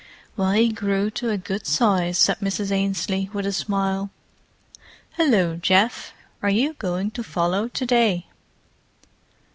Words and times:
"Well, 0.35 0.53
he 0.53 0.69
grew 0.71 1.11
to 1.11 1.29
a 1.29 1.37
good 1.37 1.67
size," 1.67 2.17
said 2.17 2.39
Mrs. 2.39 2.71
Ainslie, 2.71 3.29
with 3.33 3.45
a 3.45 3.53
smile. 3.53 4.09
"Hullo, 5.17 5.57
Geoff. 5.57 6.13
Are 6.41 6.49
you 6.49 6.73
going 6.73 7.11
to 7.11 7.21
follow 7.23 7.67
to 7.67 7.85
day?" 7.85 8.25